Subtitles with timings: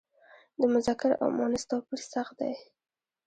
[0.59, 2.53] د مذکر او مونث توپیر سخت دی.